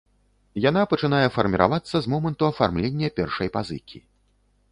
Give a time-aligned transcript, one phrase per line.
[0.69, 3.97] Яна пачынае фарміравацца з моманту афармлення першай пазыкі.